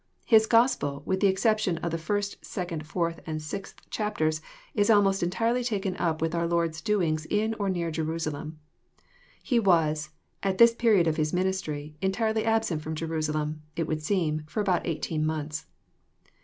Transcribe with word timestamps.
His 0.25 0.47
Gospel, 0.47 1.03
with 1.05 1.19
the 1.19 1.27
exception 1.27 1.77
of 1.77 1.91
the 1.91 1.97
Is^ 1.97 2.35
2nd, 2.39 2.85
4th, 2.87 3.19
and 3.27 3.39
6th 3.39 3.75
chapters, 3.91 4.41
is 4.73 4.89
almost 4.89 5.21
entirely 5.21 5.63
taken 5.63 5.95
up 5.97 6.23
with 6.23 6.33
our 6.33 6.47
Lord's 6.47 6.81
doings 6.81 7.27
in 7.27 7.53
or 7.59 7.69
near 7.69 7.91
Jerusalem. 7.91 8.57
He 9.43 9.59
was, 9.59 10.09
at 10.41 10.57
this 10.57 10.73
period 10.73 11.05
of 11.05 11.17
His 11.17 11.33
ministry, 11.33 11.97
entirely 12.01 12.43
absent 12.45 12.81
from 12.81 12.95
Jerusalem, 12.95 13.61
it 13.75 13.85
would 13.85 14.01
seem, 14.01 14.41
for 14.47 14.59
about 14.59 14.87
eighteen 14.87 15.23
months. 15.23 15.67